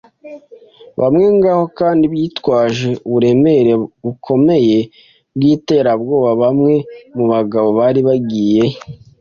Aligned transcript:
bamwe 0.99 1.25
ngaho 1.37 1.65
kandi 1.79 2.03
bitwaje 2.13 2.87
uburemere 3.05 3.71
bukomeye 4.03 4.77
bwiterabwoba. 5.35 6.29
Bamwe 6.41 6.73
mu 7.15 7.25
bagabo 7.31 7.67
bari 7.79 8.01
bagiye 8.07 8.63